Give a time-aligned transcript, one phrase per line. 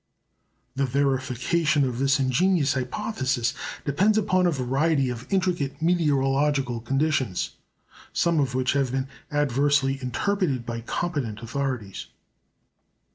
[0.75, 3.53] The verification of this ingenious hypothesis
[3.85, 7.51] depends upon a variety of intricate meteorological conditions,
[8.11, 12.07] some of which have been adversely interpreted by competent authorities.